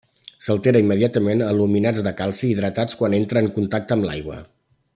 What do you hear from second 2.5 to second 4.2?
hidratats quan entra en contacte amb